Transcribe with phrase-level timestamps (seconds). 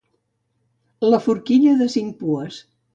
[1.11, 2.63] La forquilla de cinc pues.